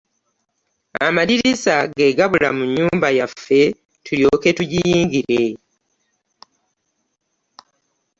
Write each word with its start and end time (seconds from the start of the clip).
Amadirisa 1.05 1.75
ge 1.95 2.07
gabula 2.17 2.49
mu 2.57 2.63
nnyumba 2.67 3.07
yaffe 3.17 3.59
tulyoke 4.05 4.49
tugiyingire. 4.57 5.43